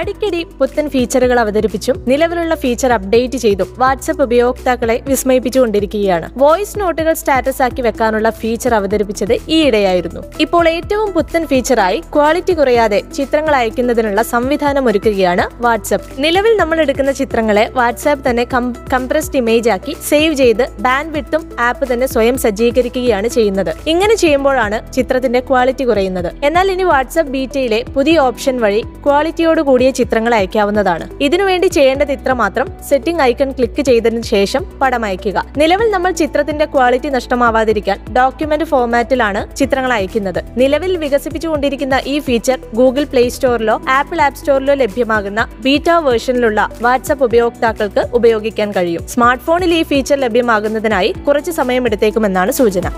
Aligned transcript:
അടിക്കടി 0.00 0.40
പുത്തൻ 0.58 0.86
ഫീച്ചറുകൾ 0.92 1.38
അവതരിപ്പിച്ചും 1.40 1.96
നിലവിലുള്ള 2.08 2.54
ഫീച്ചർ 2.54 2.92
അപ്ഡേറ്റ് 2.92 3.38
ചെയ്തും 3.44 3.68
വാട്സപ്പ് 3.78 4.22
ഉപയോക്താക്കളെ 4.22 4.96
വിസ്മയിപ്പിച്ചുകൊണ്ടിരിക്കുകയാണ്. 5.08 6.26
വോയിസ് 6.36 6.76
നോട്ടുകൾ 6.80 7.12
സ്റ്റാറ്റസ് 7.12 7.62
ആക്കി 7.62 7.82
വെക്കാനുള്ള 7.82 8.30
ഫീച്ചർ 8.30 8.74
അവതരിപ്പിച്ചത് 8.74 9.34
ഈയിടെയായിരുന്നു. 9.48 10.20
ഇപ്പോൾ 10.40 10.68
ഏറ്റവും 10.68 11.10
പുത്തൻ 11.12 11.46
ഫീച്ചറായി 11.46 11.98
ക്വാളിറ്റി 12.14 12.52
കുറയാതെ 12.52 13.00
ചിത്രങ്ങൾ 13.16 13.54
അയക്കുന്നതിനുള്ള 13.54 14.22
സംവിധാനം 14.22 14.86
ഒരുക്കുകയാണ് 14.88 15.46
വാട്സപ്പ് 15.62 16.22
നിലവിൽ 16.24 16.56
നമ്മൾ 16.56 16.80
എടുക്കുന്ന 16.80 17.12
ചിത്രങ്ങളെ 17.12 17.64
വാട്സാപ്പ് 17.72 18.24
തന്നെ 18.30 18.46
കംപ്രസ്ഡ് 18.94 19.36
ഇമേജ് 19.36 19.70
ആക്കി 19.70 19.96
സേവ് 20.08 20.34
ചെയ്ത് 20.34 20.64
ബാൻഡ് 20.80 21.14
വിട്ടും 21.16 21.42
ആപ്പ് 21.60 21.92
തന്നെ 21.92 22.06
സ്വയം 22.06 22.38
സജ്ജീകരിക്കുകയാണ് 22.38 23.28
ചെയ്യുന്നത്. 23.28 23.72
ഇങ്ങനെ 23.86 24.14
ചെയ്യുമ്പോഴാണ് 24.14 24.92
ചിത്രത്തിന്റെ 24.92 25.40
ക്വാളിറ്റി 25.40 25.84
കുറയുന്നത്. 25.84 26.30
എന്നാൽ 26.44 26.72
ഇനി 26.72 26.82
വാട്സപ്പ് 26.82 27.32
ബീറ്റയിലെ 27.32 27.82
പുതിയ 27.96 28.18
ഓപ്ഷൻ 28.18 28.60
വഴി 28.60 28.82
ക്വാളിറ്റിയോട് 29.06 29.60
കൂടിയ 29.60 29.89
ചിത്രങ്ങൾ 29.90 30.34
അയക്കാവുന്നതാണ്. 30.34 31.22
ഇതിനുവേണ്ടി 31.22 31.66
ചെയ്യേണ്ടത് 31.66 32.12
ഇത്ര 32.12 32.32
മാത്രം. 32.32 32.68
സെറ്റിംഗ് 32.88 33.22
ഐക്കൺ 33.22 33.52
ക്ലിക്ക് 33.52 33.82
ചെയ്തതിനു 33.82 34.22
ശേഷം 34.22 34.78
പടം 34.82 35.04
അയക്കുക. 35.04 35.44
നിലവിൽ 35.56 35.90
നമ്മൾ 35.90 36.10
ചിത്രത്തിന്റെ 36.12 36.64
ക്വാളിറ്റി 36.64 37.08
നഷ്ടമാവാതിരിക്കാൻ 37.08 38.14
ഡോക്യുമെന്റ് 38.14 38.64
ഫോർമാറ്റിലാണ് 38.64 39.56
ചിത്രങ്ങൾ 39.56 39.92
അയക്കുന്നത്. 39.92 40.44
നിലവിൽ 40.56 40.96
വികസിപ്പിച്ചുകൊണ്ടിരിക്കുന്ന 40.96 42.00
ഈ 42.06 42.18
ഫീച്ചർ 42.18 42.60
ഗൂഗിൾ 42.74 43.04
പ്ലേ 43.04 43.28
സ്റ്റോറിലോ 43.28 43.82
ആപ്പിൾ 43.88 44.20
ആപ്പ് 44.20 44.38
സ്റ്റോറിലോ 44.38 44.74
ലഭ്യമാകുന്ന 44.74 45.48
ബീറ്റ 45.60 45.90
വേർഷനിലുള്ള 45.90 46.68
വാട്സ്ആപ്പ് 46.80 47.24
ഉപയോക്താക്കൾക്ക് 47.24 48.00
ഉപയോഗിക്കാൻ 48.14 48.72
കഴിയും. 48.72 49.08
സ്മാർട്ട് 49.08 49.44
ഫോണിൽ 49.44 49.74
ഈ 49.74 49.82
ഫീച്ചർ 49.82 50.16
ലഭ്യമാകുന്നതിനായി 50.16 51.14
കുറച്ച് 51.28 51.50
സമയം 51.50 51.86
എടുത്തേക്കുമെന്നാണ് 51.86 52.52
സൂചന. 52.52 52.88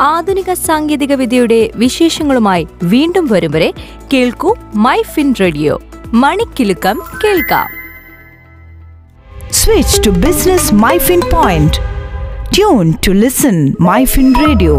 ആധുനിക 0.00 0.52
സാങ്കേതിക 0.52 1.14
വിദ്യയുടെ 1.14 1.70
വിശേഷങ്ങളുമായി 1.76 2.66
വീണ്ടും 2.82 3.26
വരും 3.26 3.50
വരെ 3.50 3.72
കേൾക്കൂ 4.12 4.56
മൈ 4.74 5.02
ഫിൻ 5.02 5.34
റേഡിയോ 5.40 5.80
മണിക്കിലുക്കം 6.14 7.00
കേൾക്കാം. 7.24 7.68
Switch 9.52 10.06
to 10.06 10.10
business 10.10 10.74
my 10.74 10.98
fin 10.98 11.20
point 11.32 11.72
tune 12.54 12.94
to 13.06 13.10
listen 13.10 13.74
my 13.80 14.04
fin 14.04 14.34
radio 14.46 14.76